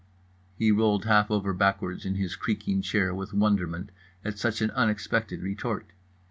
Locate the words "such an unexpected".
4.39-5.43